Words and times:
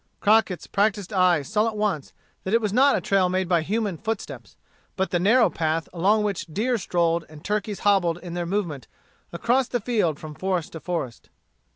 Crockett's 0.19 0.65
practised 0.65 1.13
eye 1.13 1.43
saw 1.43 1.67
at 1.67 1.77
once 1.77 2.11
that 2.43 2.55
it 2.55 2.59
was 2.59 2.73
not 2.73 2.95
a 2.95 3.01
trail 3.01 3.29
made 3.29 3.47
by 3.47 3.61
human 3.61 3.99
foot 3.99 4.19
steps, 4.19 4.57
but 4.95 5.11
the 5.11 5.19
narrow 5.19 5.47
path 5.47 5.87
along 5.93 6.23
which 6.23 6.47
deer 6.47 6.79
strolled 6.79 7.23
and 7.29 7.45
turkeys 7.45 7.81
hobbled 7.81 8.17
in 8.23 8.33
their 8.33 8.47
movement 8.47 8.87
across 9.31 9.67
the 9.67 9.79
field 9.79 10.17
from 10.19 10.33
forest 10.33 10.71
to 10.71 10.79
forest. 10.79 11.29